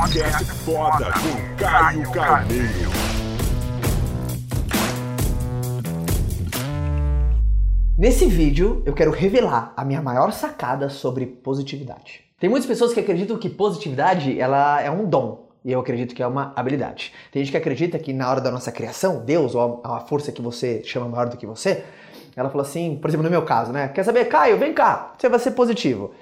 [0.00, 2.90] Podcast foda com Caio Carneiro.
[7.98, 12.24] Nesse vídeo, eu quero revelar a minha maior sacada sobre positividade.
[12.38, 15.50] Tem muitas pessoas que acreditam que positividade ela é um dom.
[15.62, 17.12] E eu acredito que é uma habilidade.
[17.30, 20.40] Tem gente que acredita que na hora da nossa criação, Deus ou a força que
[20.40, 21.84] você chama maior do que você,
[22.34, 23.88] ela falou assim, por exemplo, no meu caso, né?
[23.88, 26.14] Quer saber, Caio, vem cá, você vai ser positivo.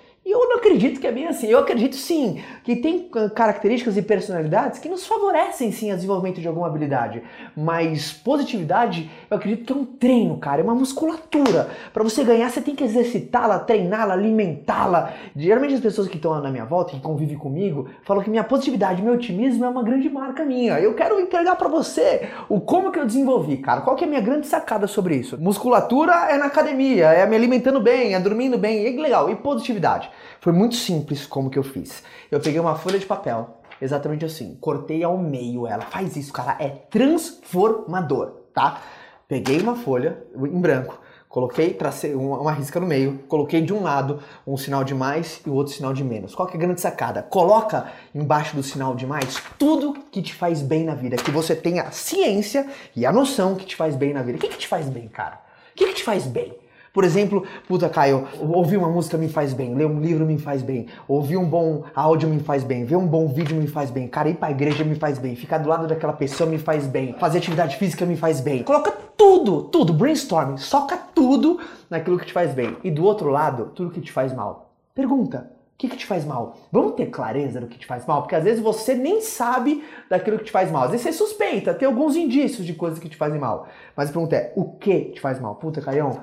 [0.58, 1.46] Acredito que é bem assim.
[1.46, 6.48] Eu acredito sim que tem características e personalidades que nos favorecem sim ao desenvolvimento de
[6.48, 7.22] alguma habilidade.
[7.56, 11.70] Mas positividade, eu acredito que é um treino, cara, é uma musculatura.
[11.92, 15.12] Para você ganhar, você tem que exercitá-la, treiná-la, alimentá-la.
[15.36, 19.00] Geralmente as pessoas que estão na minha volta, que convivem comigo, falam que minha positividade,
[19.00, 20.80] meu otimismo é uma grande marca minha.
[20.80, 23.80] Eu quero entregar para você o como que eu desenvolvi, cara.
[23.82, 25.38] Qual que é a minha grande sacada sobre isso?
[25.40, 29.30] Musculatura é na academia, é me alimentando bem, é dormindo bem, e legal.
[29.30, 30.10] E positividade?
[30.40, 32.02] Foi muito simples como que eu fiz.
[32.30, 35.82] Eu peguei uma folha de papel, exatamente assim, cortei ao meio ela.
[35.82, 38.80] Faz isso, cara, é transformador, tá?
[39.26, 43.82] Peguei uma folha em branco, coloquei, tracei uma, uma risca no meio, coloquei de um
[43.82, 46.34] lado um sinal de mais e o outro sinal de menos.
[46.34, 47.22] Qual que é a grande sacada?
[47.22, 51.54] Coloca embaixo do sinal de mais tudo que te faz bem na vida, que você
[51.54, 54.38] tenha a ciência e a noção que te faz bem na vida.
[54.38, 55.40] O que, que te faz bem, cara?
[55.72, 56.56] O que, que te faz bem?
[56.98, 60.62] Por exemplo, puta Caio, ouvir uma música me faz bem, ler um livro me faz
[60.62, 64.08] bem, ouvir um bom áudio me faz bem, ver um bom vídeo me faz bem,
[64.08, 67.14] cara, ir pra igreja me faz bem, ficar do lado daquela pessoa me faz bem,
[67.20, 68.64] fazer atividade física me faz bem.
[68.64, 72.76] Coloca tudo, tudo, brainstorming, soca tudo naquilo que te faz bem.
[72.82, 74.72] E do outro lado, tudo que te faz mal.
[74.92, 76.56] Pergunta, o que, que te faz mal?
[76.72, 78.22] Vamos ter clareza do que te faz mal?
[78.22, 80.82] Porque às vezes você nem sabe daquilo que te faz mal.
[80.82, 83.68] Às vezes você suspeita, tem alguns indícios de coisas que te fazem mal.
[83.94, 85.54] Mas a pergunta é, o que te faz mal?
[85.54, 86.20] Puta, Caião,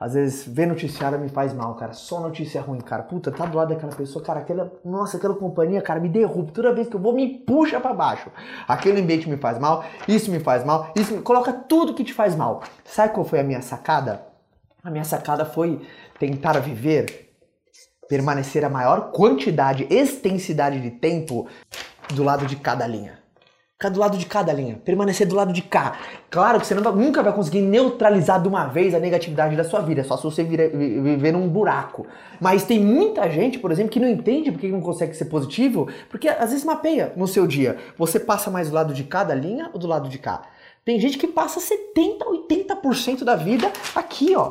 [0.00, 1.92] às vezes, ver noticiário me faz mal, cara.
[1.92, 3.02] Só notícia ruim, cara.
[3.02, 4.40] Puta, tá do lado daquela pessoa, cara.
[4.40, 6.52] Aquela, nossa, aquela companhia, cara, me derruba.
[6.52, 8.30] Toda vez que eu vou, me puxa para baixo.
[8.68, 11.22] Aquele ambiente me faz mal, isso me faz mal, isso me...
[11.22, 12.62] Coloca tudo que te faz mal.
[12.84, 14.22] Sabe qual foi a minha sacada?
[14.84, 15.84] A minha sacada foi
[16.16, 17.34] tentar viver,
[18.08, 21.48] permanecer a maior quantidade, extensidade de tempo
[22.14, 23.18] do lado de cada linha.
[23.80, 25.96] Ficar do lado de cada linha, permanecer do lado de cá.
[26.28, 29.78] Claro que você vai, nunca vai conseguir neutralizar de uma vez a negatividade da sua
[29.78, 32.04] vida, é só se você vira, viver num buraco.
[32.40, 36.28] Mas tem muita gente, por exemplo, que não entende porque não consegue ser positivo, porque
[36.28, 37.76] às vezes mapeia no seu dia.
[37.96, 40.42] Você passa mais do lado de cada linha ou do lado de cá?
[40.84, 44.50] Tem gente que passa 70, 80% da vida aqui, ó.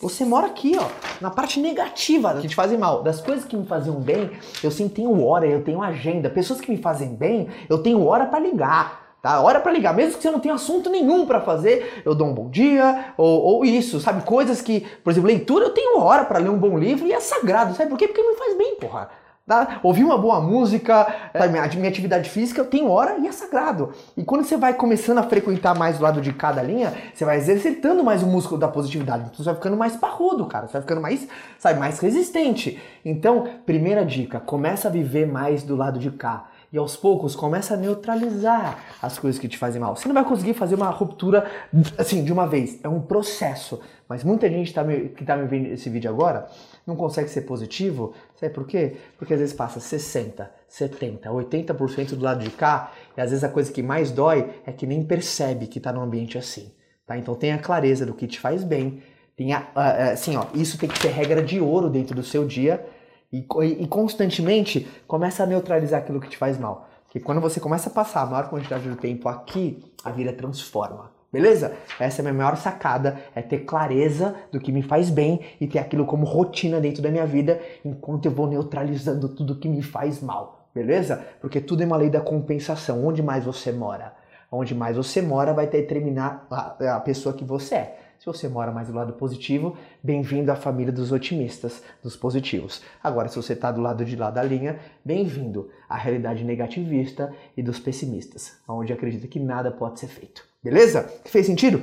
[0.00, 0.88] Você mora aqui, ó,
[1.20, 3.02] na parte negativa que te fazem mal.
[3.02, 4.30] Das coisas que me faziam bem,
[4.64, 6.30] eu sim tenho hora, eu tenho agenda.
[6.30, 9.10] Pessoas que me fazem bem, eu tenho hora para ligar.
[9.20, 9.38] Tá?
[9.42, 12.32] Hora para ligar, mesmo que você não tenha assunto nenhum para fazer, eu dou um
[12.32, 14.22] bom dia, ou, ou, isso, sabe?
[14.22, 17.20] Coisas que, por exemplo, leitura, eu tenho hora para ler um bom livro e é
[17.20, 18.08] sagrado, sabe por quê?
[18.08, 19.10] Porque me faz bem, porra.
[19.50, 19.80] Tá?
[19.82, 21.02] Ouvir uma boa música,
[21.32, 21.48] tá?
[21.48, 23.92] minha, minha atividade física, tenho hora e é sagrado.
[24.16, 27.36] E quando você vai começando a frequentar mais o lado de cada linha, você vai
[27.36, 29.24] exercitando mais o músculo da positividade.
[29.24, 30.68] Então você vai ficando mais parrudo, cara.
[30.68, 31.26] Você vai ficando mais,
[31.58, 32.80] sabe, mais resistente.
[33.04, 37.74] Então, primeira dica, começa a viver mais do lado de cá e aos poucos começa
[37.74, 39.96] a neutralizar as coisas que te fazem mal.
[39.96, 41.50] Você não vai conseguir fazer uma ruptura
[41.98, 43.80] assim de uma vez, é um processo.
[44.08, 46.48] Mas muita gente tá me, que está me vendo esse vídeo agora
[46.86, 48.12] não consegue ser positivo.
[48.36, 48.96] Sabe por quê?
[49.18, 53.48] Porque às vezes passa 60, 70, 80% do lado de cá e às vezes a
[53.48, 56.72] coisa que mais dói é que nem percebe que está num ambiente assim.
[57.06, 57.16] Tá?
[57.18, 59.02] Então tenha clareza do que te faz bem.
[59.36, 59.68] Tenha,
[60.12, 62.84] assim, ó, isso tem que ser regra de ouro dentro do seu dia
[63.32, 63.46] e,
[63.78, 66.88] e constantemente começa a neutralizar aquilo que te faz mal.
[67.04, 71.10] Porque quando você começa a passar a maior quantidade do tempo aqui, a vida transforma.
[71.32, 71.76] Beleza?
[71.98, 75.66] Essa é a minha maior sacada, é ter clareza do que me faz bem e
[75.66, 79.80] ter aquilo como rotina dentro da minha vida, enquanto eu vou neutralizando tudo que me
[79.80, 80.68] faz mal.
[80.74, 81.24] Beleza?
[81.40, 83.04] Porque tudo é uma lei da compensação.
[83.04, 84.12] Onde mais você mora?
[84.50, 87.98] Onde mais você mora vai determinar a, a pessoa que você é.
[88.20, 92.82] Se você mora mais do lado positivo, bem-vindo à família dos otimistas, dos positivos.
[93.02, 97.62] Agora, se você está do lado de lá da linha, bem-vindo à realidade negativista e
[97.62, 100.44] dos pessimistas, onde acredita que nada pode ser feito.
[100.62, 101.10] Beleza?
[101.24, 101.82] Fez sentido?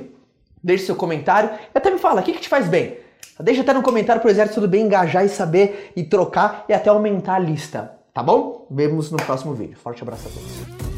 [0.62, 2.98] Deixe seu comentário e até me fala, o que, que te faz bem?
[3.40, 6.88] Deixa até no comentário pro exército do bem engajar e saber e trocar e até
[6.88, 8.64] aumentar a lista, tá bom?
[8.70, 9.76] Vemos no próximo vídeo.
[9.76, 10.97] Forte abraço a todos.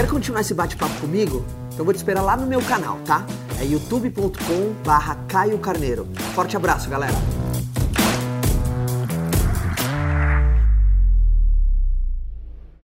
[0.00, 1.44] Quer continuar esse bate-papo comigo?
[1.74, 3.22] Então vou te esperar lá no meu canal, tá?
[3.60, 6.08] É youtube.com barra Caio Carneiro.
[6.34, 7.39] Forte abraço, galera!